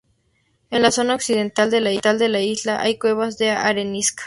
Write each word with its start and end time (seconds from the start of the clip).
En 0.71 0.81
la 0.81 0.89
zona 0.89 1.13
occidental 1.13 1.69
de 1.69 1.79
la 2.29 2.41
isla 2.41 2.81
hay 2.81 2.97
cuevas 2.97 3.37
de 3.37 3.51
arenisca. 3.51 4.19